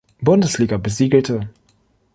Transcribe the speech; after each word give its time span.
Bundesliga 0.19 0.77
besiegelte. 0.79 1.47